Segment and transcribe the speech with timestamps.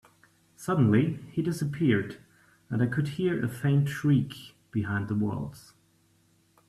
[0.55, 2.17] Suddenly, he disappeared,
[2.71, 5.75] and I could hear a faint shriek behind the walls.